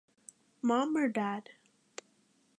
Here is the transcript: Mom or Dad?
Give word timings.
Mom 0.63 0.97
or 0.97 1.07
Dad? 1.09 1.51